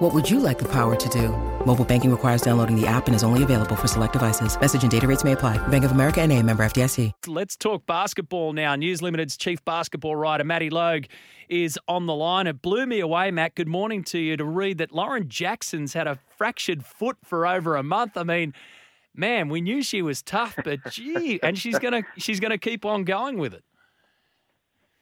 What 0.00 0.14
would 0.14 0.30
you 0.30 0.40
like 0.40 0.58
the 0.58 0.64
power 0.64 0.96
to 0.96 1.08
do? 1.10 1.28
Mobile 1.66 1.84
banking 1.84 2.10
requires 2.10 2.40
downloading 2.40 2.74
the 2.74 2.86
app 2.86 3.06
and 3.06 3.14
is 3.14 3.22
only 3.22 3.42
available 3.42 3.76
for 3.76 3.86
select 3.86 4.14
devices. 4.14 4.58
Message 4.58 4.80
and 4.80 4.90
data 4.90 5.06
rates 5.06 5.24
may 5.24 5.32
apply. 5.32 5.58
Bank 5.68 5.84
of 5.84 5.90
America 5.90 6.22
and 6.22 6.32
a 6.32 6.42
member 6.42 6.62
FDIC. 6.62 7.12
Let's 7.26 7.54
talk 7.54 7.84
basketball 7.84 8.54
now. 8.54 8.74
News 8.76 9.02
Limited's 9.02 9.36
chief 9.36 9.62
basketball 9.66 10.16
writer, 10.16 10.42
Matty 10.42 10.70
Logue, 10.70 11.04
is 11.50 11.78
on 11.86 12.06
the 12.06 12.14
line. 12.14 12.46
It 12.46 12.62
blew 12.62 12.86
me 12.86 13.00
away, 13.00 13.30
Matt. 13.30 13.54
Good 13.56 13.68
morning 13.68 14.02
to 14.04 14.18
you 14.18 14.38
to 14.38 14.44
read 14.46 14.78
that 14.78 14.90
Lauren 14.90 15.28
Jackson's 15.28 15.92
had 15.92 16.06
a 16.06 16.18
fractured 16.34 16.82
foot 16.82 17.18
for 17.22 17.46
over 17.46 17.76
a 17.76 17.82
month. 17.82 18.16
I 18.16 18.22
mean, 18.22 18.54
man, 19.14 19.50
we 19.50 19.60
knew 19.60 19.82
she 19.82 20.00
was 20.00 20.22
tough, 20.22 20.56
but 20.64 20.80
gee, 20.90 21.40
and 21.42 21.58
she's 21.58 21.78
gonna 21.78 22.04
she's 22.16 22.40
gonna 22.40 22.56
keep 22.56 22.86
on 22.86 23.04
going 23.04 23.36
with 23.36 23.52
it. 23.52 23.64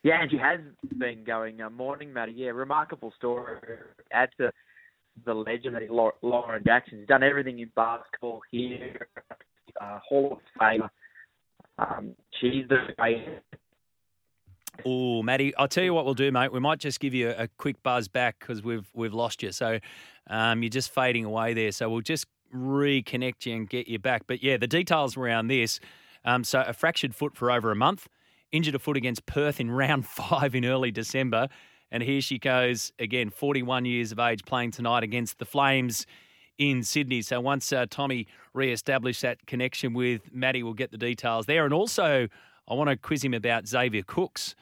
Yeah, 0.03 0.23
and 0.23 0.29
she 0.29 0.39
has 0.39 0.59
been 0.97 1.23
going. 1.23 1.61
Uh, 1.61 1.71
morning, 1.71 2.13
Matty. 2.13 2.33
Yeah, 2.33 2.49
remarkable 2.49 3.13
story. 3.17 3.59
Add 4.11 4.31
to 4.39 4.51
the 5.25 5.35
legend 5.35 5.75
that 5.75 5.83
is 5.83 5.91
Lauren 5.91 6.63
Jackson. 6.65 6.99
She's 7.01 7.09
done 7.09 7.23
everything 7.23 7.59
in 7.59 7.71
basketball 7.75 8.41
here, 8.51 9.09
uh, 9.81 9.99
Hall 10.07 10.33
of 10.33 10.39
Fame. 10.59 10.89
Um, 11.79 12.15
she's 12.41 12.69
the 12.69 12.79
greatest. 12.97 13.45
Oh, 14.85 15.23
Matty, 15.23 15.55
I'll 15.57 15.69
tell 15.69 15.85
you 15.85 15.93
what 15.93 16.05
we'll 16.05 16.15
do, 16.15 16.31
mate. 16.31 16.53
We 16.53 16.61
might 16.61 16.79
just 16.79 17.01
give 17.01 17.13
you 17.13 17.31
a, 17.31 17.45
a 17.45 17.49
quick 17.59 17.83
buzz 17.83 18.09
back 18.09 18.39
because 18.39 18.63
we've 18.63 18.89
we've 18.95 19.15
lost 19.15 19.43
you. 19.43 19.53
So 19.53 19.81
um, 20.29 20.63
you're 20.63 20.71
just 20.71 20.91
fading 20.93 21.25
away 21.25 21.55
there. 21.55 21.73
So 21.73 21.89
we'll 21.89 22.01
just 22.01 22.27
reconnect 22.55 23.47
you 23.47 23.57
and 23.57 23.69
get 23.69 23.89
you 23.89 23.99
back. 23.99 24.23
But 24.27 24.43
yeah, 24.43 24.57
the 24.57 24.67
details 24.67 25.17
around 25.17 25.49
this. 25.49 25.81
Um, 26.25 26.45
so 26.45 26.63
a 26.67 26.73
fractured 26.73 27.15
foot 27.15 27.37
for 27.37 27.51
over 27.51 27.71
a 27.71 27.77
month, 27.77 28.09
injured 28.53 28.75
a 28.75 28.79
foot 28.79 28.97
against 28.97 29.27
Perth 29.27 29.61
in 29.61 29.71
round 29.83 30.07
five 30.07 30.55
in 30.55 30.65
early 30.65 30.91
December. 30.91 31.49
And 31.91 32.03
here 32.03 32.21
she 32.21 32.39
goes 32.39 32.93
again, 32.99 33.31
41 33.31 33.85
years 33.85 34.13
of 34.13 34.19
age, 34.19 34.45
playing 34.45 34.73
tonight 34.73 35.03
against 35.03 35.39
the 35.39 35.45
Flames 35.45 36.07
in 36.59 36.83
Sydney. 36.83 37.23
So 37.23 37.41
once 37.41 37.73
uh, 37.73 37.87
Tommy 37.89 38.27
re-established 38.53 39.23
that 39.23 39.47
connection 39.47 39.95
with 39.95 40.23
Maddie, 40.33 40.63
we'll 40.63 40.75
get 40.75 40.91
the 40.91 40.99
details 40.99 41.47
there. 41.47 41.65
And 41.65 41.73
also, 41.73 42.29
I 42.69 42.75
want 42.75 42.91
to 42.91 42.97
quiz 42.97 43.25
him 43.25 43.33
about 43.33 43.67
Xavier 43.67 44.03
Cooks, 44.03 44.55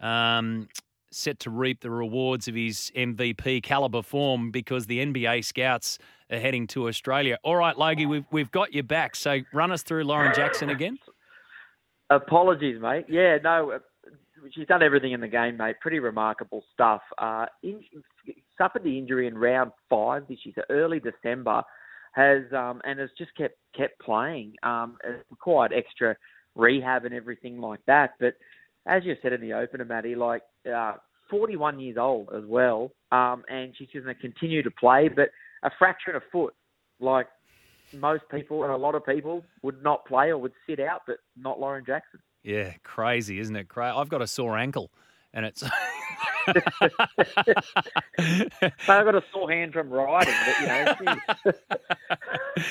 um, 0.00 0.68
set 1.10 1.38
to 1.40 1.50
reap 1.50 1.80
the 1.80 1.90
rewards 1.90 2.48
of 2.48 2.54
his 2.54 2.90
MVP 2.96 3.62
caliber 3.62 4.02
form 4.02 4.50
because 4.50 4.86
the 4.86 5.04
NBA 5.04 5.44
scouts 5.44 5.98
are 6.30 6.38
heading 6.38 6.66
to 6.68 6.88
Australia. 6.88 7.38
All 7.44 7.56
right, 7.56 7.78
Logie, 7.78 8.06
we've 8.06 8.24
we've 8.32 8.50
got 8.50 8.74
you 8.74 8.82
back. 8.82 9.14
So 9.14 9.40
run 9.52 9.70
us 9.70 9.82
through 9.82 10.04
Lauren 10.04 10.34
Jackson 10.34 10.70
again. 10.70 10.98
Apologies, 12.10 12.80
mate. 12.80 13.06
Yeah, 13.08 13.38
no, 13.42 13.78
she's 14.52 14.66
done 14.66 14.82
everything 14.82 15.12
in 15.12 15.20
the 15.20 15.28
game, 15.28 15.56
mate. 15.56 15.76
Pretty 15.80 15.98
remarkable 15.98 16.64
stuff. 16.72 17.02
Uh, 17.18 17.46
in, 17.62 17.80
suffered 18.58 18.84
the 18.84 18.98
injury 18.98 19.26
in 19.26 19.36
round 19.36 19.72
five 19.88 20.26
this 20.28 20.38
year, 20.44 20.64
early 20.70 21.00
December, 21.00 21.62
has 22.12 22.42
um, 22.52 22.80
and 22.84 22.98
has 22.98 23.10
just 23.18 23.34
kept 23.36 23.56
kept 23.76 23.98
playing. 24.00 24.54
Um, 24.62 24.96
required 25.30 25.72
extra 25.72 26.16
rehab 26.54 27.04
and 27.04 27.14
everything 27.14 27.60
like 27.60 27.80
that. 27.86 28.12
But 28.20 28.34
as 28.86 29.04
you 29.04 29.14
said 29.22 29.32
in 29.32 29.40
the 29.40 29.52
opener, 29.52 29.84
Matty, 29.84 30.14
like 30.14 30.42
uh, 30.72 30.94
41 31.30 31.80
years 31.80 31.96
old 31.98 32.28
as 32.36 32.44
well, 32.46 32.90
um, 33.12 33.44
and 33.48 33.74
she's 33.76 33.88
going 33.92 34.06
to 34.06 34.14
continue 34.14 34.62
to 34.62 34.70
play. 34.70 35.08
But 35.08 35.30
a 35.62 35.70
fracture 35.78 36.10
in 36.10 36.16
a 36.16 36.20
foot, 36.30 36.54
like 37.00 37.26
most 37.92 38.22
people 38.30 38.64
and 38.64 38.72
a 38.72 38.76
lot 38.76 38.94
of 38.94 39.04
people 39.04 39.44
would 39.62 39.82
not 39.82 40.06
play 40.06 40.28
or 40.28 40.38
would 40.38 40.52
sit 40.68 40.80
out, 40.80 41.02
but 41.06 41.16
not 41.36 41.60
Lauren 41.60 41.84
Jackson. 41.86 42.20
Yeah, 42.44 42.74
crazy, 42.82 43.38
isn't 43.40 43.56
it? 43.56 43.68
Crazy. 43.68 43.96
I've 43.96 44.10
got 44.10 44.22
a 44.22 44.26
sore 44.26 44.56
ankle, 44.56 44.90
and 45.32 45.44
it's. 45.46 45.64
I've 48.88 49.04
got 49.04 49.14
a 49.14 49.22
sore 49.32 49.50
hand 49.50 49.72
from 49.72 49.90
riding, 49.90 50.34
but 50.46 50.60
you 50.60 50.66
know, 50.66 50.94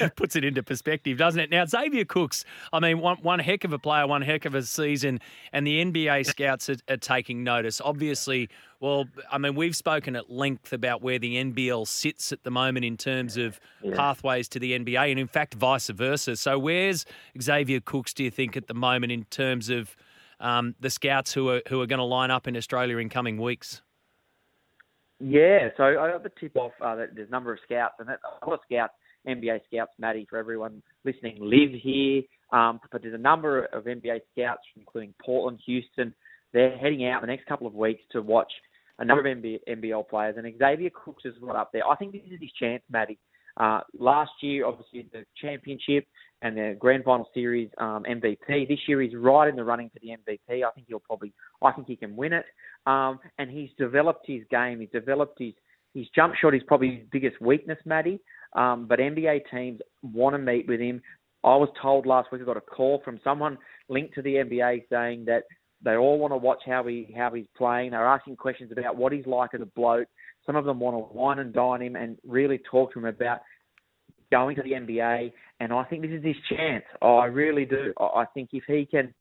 puts 0.16 0.36
it 0.36 0.44
into 0.44 0.64
perspective, 0.64 1.18
doesn't 1.18 1.40
it? 1.40 1.50
Now 1.50 1.66
Xavier 1.66 2.06
Cooks, 2.06 2.46
I 2.72 2.80
mean, 2.80 3.00
one 3.00 3.18
one 3.18 3.40
heck 3.40 3.64
of 3.64 3.74
a 3.74 3.80
player, 3.80 4.08
one 4.08 4.22
heck 4.22 4.46
of 4.46 4.56
a 4.56 4.64
season, 4.64 5.20
and 5.52 5.66
the 5.66 5.84
NBA 5.84 6.26
scouts 6.26 6.70
are, 6.70 6.78
are 6.90 6.98
taking 6.98 7.44
notice. 7.44 7.82
Obviously, 7.82 8.50
well, 8.80 9.06
I 9.32 9.38
mean, 9.38 9.56
we've 9.56 9.76
spoken 9.76 10.16
at 10.16 10.30
length 10.30 10.74
about 10.74 11.02
where 11.02 11.18
the 11.18 11.42
NBL 11.42 11.88
sits 11.88 12.34
at 12.34 12.44
the 12.44 12.52
moment 12.52 12.84
in 12.84 12.98
terms 12.98 13.38
of 13.38 13.60
yeah. 13.82 13.96
pathways 13.96 14.50
to 14.50 14.60
the 14.60 14.78
NBA, 14.78 15.12
and 15.12 15.20
in 15.20 15.28
fact, 15.28 15.54
vice 15.54 15.90
versa. 15.90 16.36
So, 16.36 16.60
where's 16.60 17.06
Xavier 17.42 17.80
Cooks? 17.80 18.14
Do 18.14 18.24
you 18.24 18.32
think 18.32 18.58
at 18.58 18.68
the 18.68 18.74
moment 18.74 19.12
in 19.12 19.24
terms 19.26 19.70
of 19.70 19.96
um, 20.40 20.76
the 20.80 20.90
scouts 20.90 21.34
who 21.34 21.50
are 21.50 21.62
who 21.68 21.82
are 21.82 21.88
going 21.88 22.00
to 22.00 22.06
line 22.06 22.32
up 22.32 22.48
in 22.48 22.56
Australia 22.56 22.98
in 22.98 23.10
coming 23.10 23.38
weeks? 23.38 23.82
Yeah, 25.20 25.70
so 25.78 25.84
I 25.84 26.12
got 26.12 26.24
the 26.24 26.32
tip 26.40 26.56
off 26.58 26.74
uh, 26.82 26.96
that 26.96 27.16
there's 27.16 27.30
a 27.30 27.32
number 27.32 27.54
of 27.54 27.60
scouts, 27.64 27.96
and 28.00 28.10
that, 28.10 28.20
a 28.42 28.46
lot 28.46 28.56
of 28.56 28.60
scouts, 28.66 28.94
NBA 29.28 29.62
scouts, 29.68 29.92
Maddie, 29.98 30.28
for 30.30 30.38
everyone 30.38 30.82
listening, 31.06 31.38
live 31.40 31.72
here. 31.82 32.24
Um, 32.52 32.80
but 32.92 33.02
there's 33.02 33.14
a 33.14 33.18
number 33.18 33.66
of 33.66 33.86
NBA 33.86 34.20
scouts, 34.34 34.62
including 34.76 35.14
Portland, 35.24 35.60
Houston. 35.66 36.14
They're 36.52 36.78
heading 36.78 37.08
out 37.08 37.22
the 37.22 37.28
next 37.28 37.46
couple 37.46 37.68
of 37.68 37.74
weeks 37.74 38.02
to 38.12 38.22
watch 38.22 38.52
a 39.00 39.06
number 39.06 39.28
of 39.28 39.38
NBA, 39.38 39.60
NBL 39.68 40.10
players, 40.10 40.36
and 40.38 40.52
Xavier 40.58 40.90
Cooks 40.94 41.24
is 41.26 41.34
right 41.42 41.56
up 41.56 41.72
there. 41.72 41.88
I 41.88 41.96
think 41.96 42.12
this 42.12 42.22
is 42.30 42.40
his 42.42 42.52
chance, 42.60 42.84
Maddie. 42.92 43.18
Uh, 43.58 43.82
last 43.98 44.32
year, 44.42 44.66
obviously, 44.66 45.08
the 45.12 45.24
championship 45.40 46.06
and 46.42 46.58
the 46.58 46.76
grand 46.80 47.04
final 47.04 47.28
series 47.34 47.70
um, 47.78 48.04
MVP. 48.10 48.68
This 48.68 48.80
year, 48.88 49.02
he's 49.02 49.16
right 49.16 49.48
in 49.48 49.56
the 49.56 49.64
running 49.64 49.90
for 49.90 50.00
the 50.00 50.10
MVP. 50.10 50.64
I 50.64 50.72
think 50.72 50.88
he'll 50.88 51.00
probably, 51.00 51.34
I 51.62 51.72
think 51.72 51.88
he 51.88 51.96
can 51.96 52.16
win 52.16 52.34
it. 52.34 52.46
Um, 52.86 53.20
and 53.38 53.50
he's 53.50 53.70
developed 53.78 54.26
his 54.28 54.42
game. 54.50 54.80
He's 54.80 54.90
developed 54.90 55.40
his 55.40 55.54
his 55.94 56.08
jump 56.16 56.34
shot 56.36 56.56
is 56.56 56.64
probably 56.66 56.96
his 56.96 57.06
biggest 57.12 57.40
weakness, 57.40 57.78
Maddie. 57.86 58.20
Um, 58.54 58.88
but 58.88 59.00
NBA 59.00 59.42
teams 59.52 59.80
want 60.02 60.34
to 60.34 60.40
meet 60.40 60.68
with 60.68 60.80
him. 60.80 61.02
I 61.44 61.56
was 61.56 61.70
told 61.82 62.06
last 62.06 62.32
week 62.32 62.42
I 62.42 62.46
got 62.46 62.58
a 62.58 62.62
call 62.62 63.02
from 63.04 63.20
someone 63.24 63.58
linked 63.90 64.16
to 64.16 64.22
the 64.22 64.36
NBA 64.36 64.84
saying 64.90 65.26
that 65.26 65.44
they 65.84 65.96
all 65.96 66.18
want 66.18 66.32
to 66.32 66.38
watch 66.38 66.62
how 66.66 66.84
he 66.88 67.14
how 67.16 67.32
he's 67.32 67.46
playing. 67.58 67.92
They're 67.92 68.08
asking 68.08 68.38
questions 68.38 68.72
about 68.72 68.96
what 68.96 69.12
he's 69.12 69.26
like 69.26 69.54
as 69.54 69.62
a 69.62 69.66
bloke. 69.66 70.08
Some 70.46 70.56
of 70.56 70.66
them 70.66 70.80
want 70.80 70.96
to 70.96 71.18
wine 71.18 71.40
and 71.40 71.54
dine 71.54 71.82
him 71.82 71.96
and 71.96 72.18
really 72.28 72.60
talk 72.70 72.94
to 72.94 73.00
him 73.00 73.06
about 73.06 73.42
going 74.32 74.56
to 74.56 74.64
the 74.64 74.72
NBA, 74.72 75.32
and 75.60 75.72
I 75.72 75.84
think 75.84 76.02
this 76.02 76.12
is 76.12 76.24
his 76.24 76.36
chance. 76.50 76.84
I 77.02 77.26
really 77.26 77.66
do. 77.66 77.94
I 78.00 78.26
think 78.34 78.50
if 78.54 78.64
he 78.68 78.86
can 78.86 79.14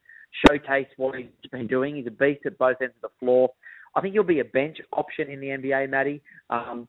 showcase 0.47 0.87
what 0.97 1.17
he's 1.17 1.27
been 1.51 1.67
doing, 1.67 1.97
he's 1.97 2.07
a 2.07 2.11
beast 2.11 2.47
at 2.47 2.57
both 2.59 2.77
ends 2.81 2.95
of 3.03 3.11
the 3.11 3.17
floor. 3.21 3.51
I 3.95 4.01
think 4.01 4.15
he'll 4.15 4.23
be 4.23 4.41
a 4.41 4.45
bench 4.45 4.79
option 4.93 5.29
in 5.29 5.41
the 5.41 5.49
NBA, 5.49 5.91
Matty. 5.91 6.23
Um, 6.49 6.89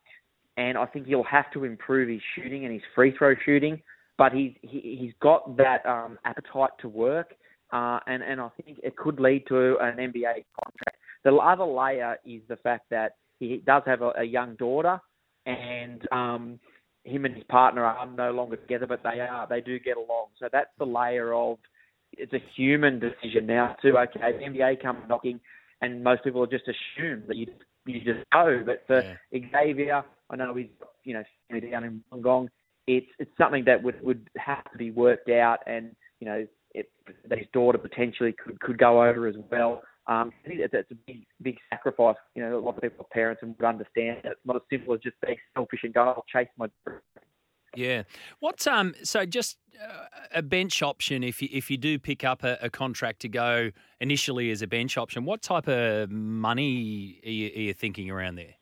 and 0.57 0.77
I 0.77 0.85
think 0.85 1.07
he'll 1.07 1.23
have 1.23 1.51
to 1.53 1.63
improve 1.63 2.09
his 2.09 2.21
shooting 2.35 2.65
and 2.65 2.73
his 2.73 2.83
free 2.95 3.15
throw 3.17 3.35
shooting. 3.45 3.81
But 4.17 4.31
he's 4.31 4.53
he, 4.61 4.97
he's 4.99 5.13
got 5.21 5.57
that 5.57 5.85
um, 5.85 6.19
appetite 6.23 6.69
to 6.81 6.87
work, 6.87 7.33
uh, 7.71 7.99
and 8.05 8.21
and 8.21 8.39
I 8.39 8.49
think 8.63 8.79
it 8.83 8.95
could 8.95 9.19
lead 9.19 9.47
to 9.47 9.77
an 9.79 9.97
NBA 9.97 10.45
contract. 10.63 10.97
The 11.23 11.33
other 11.33 11.65
layer 11.65 12.17
is 12.23 12.41
the 12.47 12.57
fact 12.57 12.85
that 12.91 13.15
he 13.39 13.61
does 13.65 13.83
have 13.85 14.01
a, 14.01 14.11
a 14.17 14.23
young 14.23 14.55
daughter, 14.55 14.99
and 15.45 16.01
um, 16.11 16.59
him 17.03 17.25
and 17.25 17.35
his 17.35 17.43
partner 17.45 17.83
are 17.83 18.05
no 18.05 18.31
longer 18.31 18.55
together, 18.55 18.87
but 18.87 19.01
they 19.03 19.19
are. 19.19 19.47
They 19.47 19.61
do 19.61 19.79
get 19.79 19.97
along. 19.97 20.27
So 20.39 20.47
that's 20.51 20.69
the 20.77 20.85
layer 20.85 21.33
of 21.33 21.57
it's 22.17 22.33
a 22.33 22.43
human 22.55 22.99
decision 22.99 23.45
now 23.45 23.75
too. 23.81 23.97
Okay, 23.97 24.19
the 24.19 24.45
NBA 24.45 24.81
come 24.81 25.03
knocking, 25.09 25.39
and 25.81 26.03
most 26.03 26.23
people 26.23 26.45
just 26.45 26.65
assume 26.67 27.23
that 27.27 27.37
you 27.37 27.47
you 27.85 27.99
just 27.99 28.25
go. 28.31 28.63
But 28.65 28.83
for 28.87 29.03
yeah. 29.31 29.39
Xavier, 29.51 30.03
I 30.29 30.35
know 30.35 30.53
he's 30.55 30.67
you 31.03 31.13
know 31.13 31.23
down 31.71 31.83
in 31.83 32.03
Wollongong. 32.11 32.47
It's 32.87 33.07
it's 33.19 33.31
something 33.37 33.65
that 33.65 33.81
would 33.81 34.01
would 34.03 34.29
have 34.37 34.63
to 34.71 34.77
be 34.77 34.91
worked 34.91 35.29
out, 35.29 35.59
and 35.65 35.95
you 36.19 36.27
know 36.27 36.47
it, 36.73 36.89
that 37.27 37.37
his 37.37 37.47
daughter 37.53 37.77
potentially 37.77 38.33
could 38.33 38.59
could 38.59 38.77
go 38.77 39.03
over 39.03 39.27
as 39.27 39.35
well. 39.51 39.81
Um, 40.07 40.31
I 40.43 40.47
think 40.49 40.61
that's, 40.71 40.91
a 40.91 40.95
big, 41.07 41.25
big 41.41 41.57
sacrifice. 41.69 42.17
You 42.35 42.43
know, 42.43 42.57
a 42.57 42.59
lot 42.59 42.75
of 42.75 42.81
people 42.81 43.05
are 43.05 43.13
parents 43.13 43.41
and 43.41 43.55
would 43.57 43.65
understand 43.65 44.17
that 44.23 44.33
it's 44.33 44.41
not 44.45 44.57
as 44.57 44.61
simple 44.69 44.93
as 44.93 44.99
just 44.99 45.15
being 45.25 45.37
selfish 45.53 45.79
and 45.83 45.93
going, 45.93 46.09
"I'll 46.09 46.25
chase 46.31 46.49
my." 46.57 46.67
dream. 46.85 46.99
Yeah. 47.75 48.03
What's 48.39 48.67
um? 48.67 48.93
So 49.03 49.25
just 49.25 49.57
uh, 49.81 50.05
a 50.33 50.41
bench 50.41 50.81
option 50.83 51.23
if 51.23 51.41
you 51.41 51.49
if 51.51 51.71
you 51.71 51.77
do 51.77 51.97
pick 51.97 52.23
up 52.23 52.43
a, 52.43 52.57
a, 52.61 52.69
contract 52.69 53.21
to 53.21 53.29
go 53.29 53.71
initially 53.99 54.51
as 54.51 54.61
a 54.61 54.67
bench 54.67 54.97
option. 54.97 55.25
What 55.25 55.41
type 55.41 55.67
of 55.67 56.11
money 56.11 57.19
are 57.25 57.29
you, 57.29 57.47
are 57.47 57.61
you 57.61 57.73
thinking 57.73 58.11
around 58.11 58.35
there? 58.35 58.55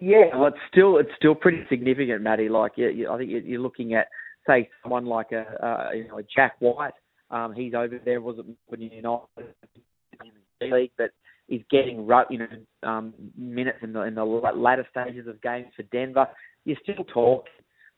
Yeah, 0.00 0.34
well, 0.34 0.46
it's 0.46 0.56
still 0.70 0.98
it's 0.98 1.10
still 1.16 1.34
pretty 1.34 1.64
significant, 1.68 2.22
Matty. 2.22 2.48
Like, 2.48 2.72
yeah, 2.76 2.88
I 3.10 3.18
think 3.18 3.30
you're 3.44 3.60
looking 3.60 3.94
at 3.94 4.08
say 4.46 4.68
someone 4.82 5.06
like 5.06 5.32
a, 5.32 5.42
uh, 5.64 5.92
you 5.94 6.08
know 6.08 6.18
a 6.18 6.22
Jack 6.22 6.54
White 6.60 6.94
Um, 7.30 7.54
he's 7.54 7.74
over 7.74 7.98
there, 8.04 8.20
was 8.20 8.38
it 8.38 8.46
Melbourne 8.46 8.90
United 8.90 9.54
league, 10.60 10.92
but 10.96 11.10
he's 11.46 11.62
getting 11.70 12.08
you 12.30 12.38
know 12.38 12.88
um, 12.88 13.14
minutes 13.36 13.78
in 13.82 13.92
the 13.92 14.02
in 14.02 14.14
the 14.14 14.24
latter 14.24 14.86
stages 14.90 15.26
of 15.26 15.40
games 15.42 15.68
for 15.76 15.82
Denver. 15.84 16.26
You're 16.64 16.78
still 16.82 17.04
talk. 17.04 17.46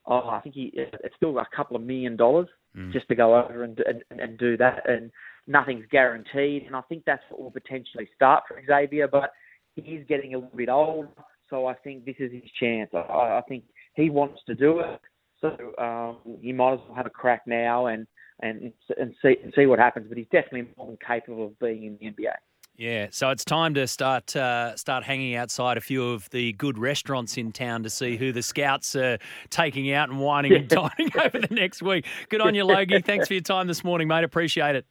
Oh, 0.06 0.28
I 0.28 0.40
think 0.40 0.54
he, 0.54 0.70
it's 0.74 1.16
still 1.16 1.36
a 1.38 1.46
couple 1.54 1.76
of 1.76 1.82
million 1.82 2.16
dollars 2.16 2.48
mm. 2.76 2.92
just 2.92 3.08
to 3.08 3.14
go 3.14 3.36
over 3.36 3.64
and, 3.64 3.78
and 3.80 4.02
and 4.10 4.38
do 4.38 4.56
that, 4.56 4.88
and 4.88 5.10
nothing's 5.46 5.86
guaranteed. 5.90 6.64
And 6.66 6.76
I 6.76 6.82
think 6.82 7.04
that's 7.04 7.22
what 7.30 7.40
will 7.40 7.50
potentially 7.50 8.08
start 8.14 8.44
for 8.48 8.60
Xavier, 8.66 9.08
but 9.08 9.30
he's 9.74 10.04
getting 10.08 10.34
a 10.34 10.38
little 10.38 10.56
bit 10.56 10.68
old, 10.68 11.08
so 11.50 11.66
I 11.66 11.74
think 11.74 12.04
this 12.04 12.16
is 12.18 12.32
his 12.32 12.50
chance. 12.58 12.90
I, 12.94 12.98
I 12.98 13.42
think 13.48 13.64
he 13.94 14.10
wants 14.10 14.40
to 14.46 14.54
do 14.54 14.80
it, 14.80 15.00
so 15.40 15.48
um, 15.82 16.38
he 16.40 16.52
might 16.52 16.74
as 16.74 16.80
well 16.86 16.96
have 16.96 17.06
a 17.06 17.10
crack 17.10 17.42
now 17.46 17.86
and 17.86 18.06
and 18.40 18.72
and 18.98 19.14
see 19.22 19.36
and 19.42 19.52
see 19.54 19.66
what 19.66 19.78
happens. 19.78 20.06
But 20.08 20.18
he's 20.18 20.26
definitely 20.32 20.68
more 20.76 20.86
than 20.86 20.98
capable 21.06 21.46
of 21.46 21.58
being 21.58 21.84
in 21.84 21.98
the 22.00 22.06
NBA. 22.06 22.34
Yeah, 22.78 23.06
so 23.10 23.30
it's 23.30 23.44
time 23.44 23.72
to 23.74 23.86
start 23.86 24.36
uh, 24.36 24.76
start 24.76 25.02
hanging 25.02 25.34
outside 25.34 25.78
a 25.78 25.80
few 25.80 26.10
of 26.10 26.28
the 26.30 26.52
good 26.54 26.76
restaurants 26.78 27.38
in 27.38 27.50
town 27.50 27.82
to 27.84 27.90
see 27.90 28.16
who 28.16 28.32
the 28.32 28.42
scouts 28.42 28.94
are 28.94 29.18
taking 29.48 29.90
out 29.92 30.10
and 30.10 30.20
whining 30.20 30.52
and 30.52 30.68
dining 30.68 31.10
over 31.18 31.38
the 31.38 31.54
next 31.54 31.82
week. 31.82 32.06
Good 32.28 32.42
on 32.42 32.54
you, 32.54 32.64
Logie. 32.64 33.00
Thanks 33.00 33.28
for 33.28 33.34
your 33.34 33.42
time 33.42 33.66
this 33.66 33.82
morning, 33.82 34.08
mate. 34.08 34.24
Appreciate 34.24 34.76
it. 34.76 34.84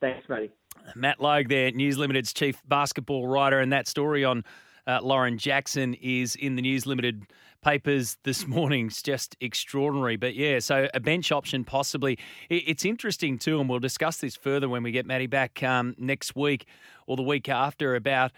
Thanks, 0.00 0.28
matey. 0.28 0.50
Matt 0.94 1.20
Logue 1.20 1.48
there, 1.48 1.70
News 1.70 1.96
Limited's 1.96 2.34
chief 2.34 2.60
basketball 2.68 3.26
writer, 3.26 3.60
and 3.60 3.72
that 3.72 3.88
story 3.88 4.22
on 4.22 4.44
uh, 4.86 5.00
Lauren 5.02 5.38
Jackson 5.38 5.94
is 5.94 6.36
in 6.36 6.56
the 6.56 6.62
News 6.62 6.86
Limited 6.86 7.24
papers 7.62 8.18
this 8.24 8.46
morning. 8.48 8.86
It's 8.86 9.02
just 9.02 9.36
extraordinary. 9.40 10.16
But 10.16 10.34
yeah, 10.34 10.58
so 10.58 10.88
a 10.94 11.00
bench 11.00 11.32
option 11.32 11.64
possibly. 11.64 12.18
It's 12.50 12.84
interesting 12.84 13.38
too, 13.38 13.60
and 13.60 13.68
we'll 13.68 13.80
discuss 13.80 14.18
this 14.18 14.36
further 14.36 14.68
when 14.68 14.82
we 14.82 14.92
get 14.92 15.06
Maddie 15.06 15.26
back 15.26 15.62
um, 15.62 15.94
next 15.98 16.36
week 16.36 16.66
or 17.06 17.16
the 17.16 17.22
week 17.22 17.48
after 17.48 17.94
about 17.94 18.32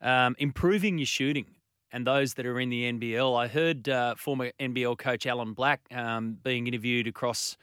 um, 0.00 0.36
improving 0.38 0.98
your 0.98 1.06
shooting 1.06 1.46
and 1.90 2.06
those 2.06 2.34
that 2.34 2.46
are 2.46 2.60
in 2.60 2.68
the 2.68 2.92
NBL. 2.92 3.38
I 3.38 3.48
heard 3.48 3.88
uh, 3.88 4.14
former 4.14 4.52
NBL 4.60 4.98
coach 4.98 5.26
Alan 5.26 5.54
Black 5.54 5.80
um, 5.90 6.38
being 6.42 6.66
interviewed 6.66 7.06
across 7.06 7.56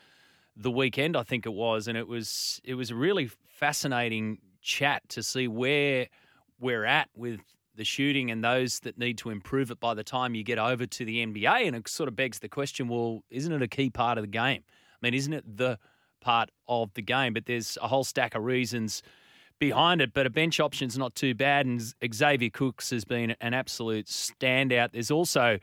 the 0.58 0.72
weekend, 0.72 1.18
I 1.18 1.24
think 1.24 1.46
it 1.46 1.54
was, 1.54 1.88
and 1.88 1.98
it 1.98 2.08
was 2.08 2.62
it 2.64 2.76
was 2.76 2.92
a 2.92 2.96
really 2.96 3.30
fascinating 3.50 4.40
chat 4.62 5.08
to 5.10 5.22
see 5.22 5.48
where 5.48 6.08
we're 6.60 6.86
at 6.86 7.10
with 7.16 7.42
the 7.76 7.84
shooting 7.86 8.32
and 8.32 8.44
those 8.44 8.80
that 8.82 8.98
need 8.98 9.18
to 9.20 9.30
improve 9.30 9.72
it 9.72 9.80
by 9.80 9.94
the 9.94 10.04
time 10.04 10.36
you 10.36 10.44
get 10.44 10.58
over 10.58 10.86
to 10.86 11.06
the 11.06 11.26
NBA. 11.26 11.68
And 11.68 11.76
it 11.76 11.88
sort 11.88 12.08
of 12.08 12.16
begs 12.16 12.40
the 12.40 12.50
question: 12.50 12.88
Well, 12.88 13.24
isn't 13.30 13.52
it 13.52 13.62
a 13.62 13.68
key 13.68 13.90
part 13.90 14.18
of 14.18 14.24
the 14.24 14.30
game? 14.30 14.64
I 14.68 14.98
mean, 15.02 15.14
isn't 15.14 15.34
it 15.34 15.58
the 15.58 15.78
part 16.22 16.50
of 16.68 16.94
the 16.94 17.02
game? 17.02 17.34
But 17.34 17.46
there's 17.46 17.78
a 17.82 17.88
whole 17.88 18.04
stack 18.04 18.36
of 18.36 18.44
reasons 18.44 19.02
behind 19.60 20.02
it. 20.02 20.14
But 20.14 20.26
a 20.26 20.30
bench 20.30 20.60
option's 20.60 20.98
not 20.98 21.16
too 21.16 21.34
bad, 21.34 21.66
and 21.66 21.82
Xavier 22.14 22.50
Cooks 22.50 22.90
has 22.90 23.06
been 23.06 23.36
an 23.42 23.54
absolute 23.54 24.08
standout. 24.08 24.92
There's 24.92 25.12
also 25.12 25.60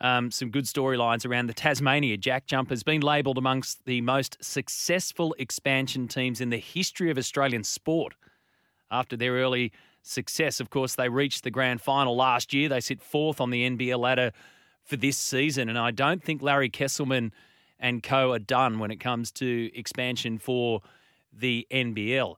um, 0.00 0.30
some 0.30 0.50
good 0.50 0.64
storylines 0.64 1.26
around 1.26 1.46
the 1.46 1.54
Tasmania 1.54 2.16
Jack 2.16 2.46
Jumpers, 2.46 2.82
been 2.82 3.00
labelled 3.00 3.38
amongst 3.38 3.84
the 3.84 4.00
most 4.00 4.36
successful 4.40 5.34
expansion 5.38 6.08
teams 6.08 6.40
in 6.40 6.50
the 6.50 6.58
history 6.58 7.10
of 7.10 7.18
Australian 7.18 7.64
sport. 7.64 8.14
After 8.90 9.16
their 9.16 9.32
early 9.32 9.72
success, 10.02 10.60
of 10.60 10.70
course, 10.70 10.94
they 10.94 11.08
reached 11.08 11.44
the 11.44 11.50
grand 11.50 11.80
final 11.80 12.16
last 12.16 12.52
year. 12.52 12.68
They 12.68 12.80
sit 12.80 13.02
fourth 13.02 13.40
on 13.40 13.50
the 13.50 13.68
NBL 13.68 13.98
ladder 13.98 14.32
for 14.84 14.96
this 14.96 15.18
season, 15.18 15.68
and 15.68 15.78
I 15.78 15.90
don't 15.90 16.22
think 16.22 16.42
Larry 16.42 16.70
Kestelman 16.70 17.32
and 17.78 18.02
co 18.02 18.32
are 18.32 18.38
done 18.38 18.78
when 18.78 18.90
it 18.90 19.00
comes 19.00 19.30
to 19.32 19.70
expansion 19.74 20.38
for 20.38 20.80
the 21.32 21.66
NBL. 21.70 22.36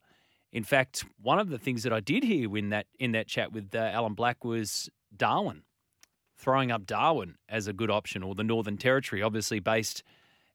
In 0.52 0.64
fact, 0.64 1.04
one 1.20 1.38
of 1.38 1.50
the 1.50 1.58
things 1.58 1.82
that 1.82 1.92
I 1.92 2.00
did 2.00 2.24
hear 2.24 2.56
in 2.56 2.70
that 2.70 2.86
in 2.98 3.12
that 3.12 3.28
chat 3.28 3.52
with 3.52 3.74
uh, 3.74 3.78
Alan 3.78 4.14
Black 4.14 4.44
was 4.44 4.88
Darwin 5.14 5.62
throwing 6.38 6.70
up 6.70 6.86
Darwin 6.86 7.34
as 7.48 7.66
a 7.66 7.72
good 7.72 7.90
option, 7.90 8.22
or 8.22 8.34
the 8.34 8.44
Northern 8.44 8.76
Territory, 8.78 9.22
obviously 9.22 9.58
based 9.58 10.02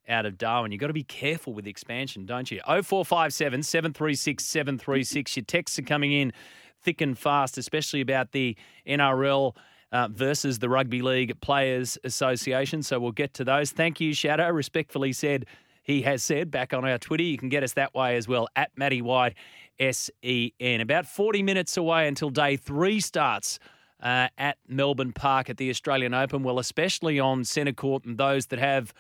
out 0.08 0.26
of 0.26 0.38
Darwin. 0.38 0.72
You've 0.72 0.82
got 0.82 0.88
to 0.88 0.94
be 0.94 1.04
careful 1.04 1.54
with 1.54 1.68
expansion, 1.68 2.26
don't 2.26 2.50
you? 2.52 2.60
0457 2.66 3.64
736 3.64 4.46
736. 4.46 5.38
Your 5.38 5.46
texts 5.46 5.80
are 5.80 5.84
coming 5.84 6.12
in 6.12 6.34
thick 6.82 7.02
and 7.02 7.18
fast, 7.18 7.58
especially 7.58 8.02
about 8.02 8.32
the 8.32 8.56
NRL. 8.88 9.56
Uh, 9.92 10.08
versus 10.08 10.58
the 10.58 10.68
Rugby 10.68 11.04
League 11.04 11.40
Players 11.40 12.00
Association. 12.04 12.82
So 12.82 13.00
we'll 13.00 13.12
get 13.12 13.36
to 13.36 13.44
those. 13.44 13.70
Thank 13.70 14.02
you, 14.02 14.12
Shadow. 14.16 14.50
Respectfully 14.50 15.14
said, 15.14 15.46
he 15.84 16.02
has 16.02 16.24
said 16.24 16.50
back 16.50 16.74
on 16.74 16.84
our 16.84 16.98
Twitter. 16.98 17.22
You 17.22 17.38
can 17.38 17.50
get 17.50 17.62
us 17.62 17.74
that 17.74 17.94
way 17.94 18.16
as 18.16 18.28
well 18.28 18.48
at 18.56 18.72
Matty 18.76 19.04
White 19.04 19.36
SEN. 19.80 20.82
About 20.82 21.06
40 21.06 21.44
minutes 21.44 21.78
away 21.78 22.08
until 22.08 22.30
day 22.30 22.56
three 22.58 23.00
starts 23.02 23.60
uh, 24.02 24.30
at 24.38 24.58
Melbourne 24.68 25.14
Park 25.14 25.50
at 25.50 25.58
the 25.58 25.70
Australian 25.70 26.14
Open. 26.14 26.42
Well, 26.42 26.60
especially 26.60 27.20
on 27.20 27.44
centre 27.44 27.74
court 27.74 28.06
and 28.06 28.18
those 28.18 28.48
that 28.48 28.60
have 28.60 28.94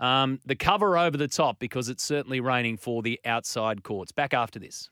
um, 0.00 0.40
the 0.44 0.56
cover 0.56 0.98
over 0.98 1.16
the 1.16 1.28
top 1.28 1.58
because 1.58 1.88
it's 1.88 2.02
certainly 2.02 2.40
raining 2.40 2.76
for 2.76 3.02
the 3.02 3.20
outside 3.24 3.82
courts. 3.82 4.12
Back 4.12 4.34
after 4.34 4.58
this. 4.58 4.90